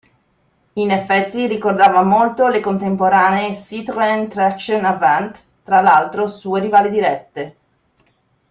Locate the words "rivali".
6.59-6.89